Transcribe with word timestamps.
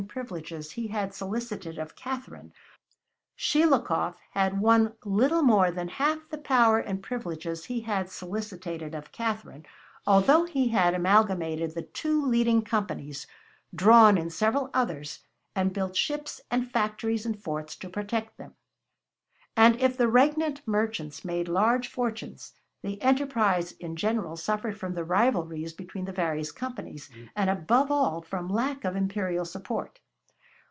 Shelikov 0.01 0.63
had 4.31 4.59
won 4.59 4.93
little 5.05 5.43
more 5.43 5.69
than 5.71 5.87
half 5.89 6.29
the 6.29 6.37
power 6.39 6.79
and 6.79 7.03
privileges 7.03 7.65
he 7.65 7.81
had 7.81 8.09
solicited 8.09 8.95
of 8.95 9.11
Catherine, 9.11 9.63
although 10.07 10.45
he 10.45 10.69
had 10.69 10.95
amalgamated 10.95 11.75
the 11.75 11.83
two 11.83 12.25
leading 12.25 12.63
companies, 12.63 13.27
drawn 13.75 14.17
in 14.17 14.31
several 14.31 14.71
others, 14.73 15.19
and 15.55 15.71
built 15.71 15.95
ships 15.95 16.41
and 16.49 16.71
factories 16.71 17.23
and 17.23 17.37
forts 17.39 17.75
to 17.75 17.87
protect 17.87 18.37
them. 18.37 18.55
And 19.55 19.79
if 19.79 19.97
the 19.97 20.07
regnant 20.07 20.67
merchants 20.67 21.23
made 21.23 21.47
large 21.47 21.87
fortunes, 21.87 22.53
the 22.83 22.99
enterprise 23.03 23.73
in 23.73 23.95
general 23.95 24.35
suffered 24.35 24.75
from 24.75 24.95
the 24.95 25.03
rivalries 25.03 25.71
between 25.73 26.05
the 26.05 26.11
various 26.11 26.51
companies, 26.51 27.07
and 27.35 27.47
above 27.47 27.91
all 27.91 28.23
from 28.23 28.47
lack 28.49 28.83
of 28.83 28.95
imperial 28.95 29.45
support. 29.45 29.99